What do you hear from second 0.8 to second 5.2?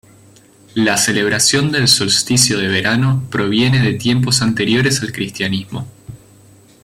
celebración del solsticio de verano proviene de tiempos anteriores al